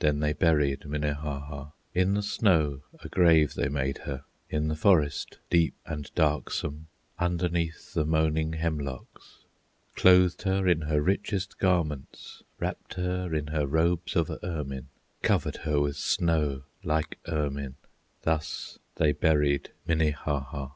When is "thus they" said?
18.24-19.12